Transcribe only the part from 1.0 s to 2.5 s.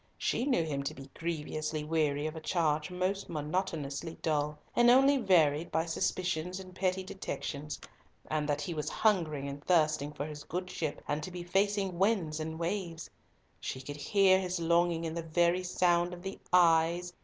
grievously weary of a